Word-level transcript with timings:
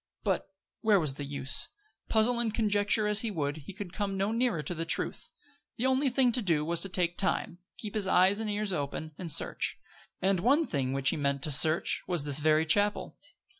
But 0.23 0.49
where 0.81 0.99
was 0.99 1.13
the 1.13 1.25
use? 1.25 1.69
Puzzle 2.09 2.39
and 2.39 2.51
conjecture 2.51 3.05
as 3.07 3.21
he 3.21 3.29
would, 3.29 3.57
he 3.57 3.71
could 3.73 3.93
come 3.93 4.17
no 4.17 4.31
nearer 4.31 4.63
to 4.63 4.73
the 4.73 4.83
truth. 4.83 5.29
The 5.77 5.85
only 5.85 6.09
thing 6.09 6.31
to 6.31 6.41
do 6.41 6.65
was 6.65 6.81
to 6.81 6.89
take 6.89 7.19
time; 7.19 7.59
keep 7.77 7.93
his 7.93 8.07
eyes 8.07 8.39
and 8.39 8.49
ears 8.49 8.73
open, 8.73 9.11
and 9.19 9.31
search. 9.31 9.77
And 10.19 10.39
one 10.39 10.65
thing 10.65 10.91
which 10.93 11.09
he 11.09 11.17
meant 11.17 11.43
to 11.43 11.51
search 11.51 12.01
was 12.07 12.23
this 12.23 12.39
very 12.39 12.65
chapel. 12.65 13.15